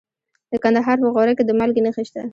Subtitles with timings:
[0.51, 2.21] د کندهار په غورک کې د مالګې نښې شته.